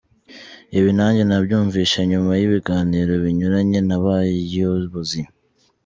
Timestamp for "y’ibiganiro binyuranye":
2.39-3.79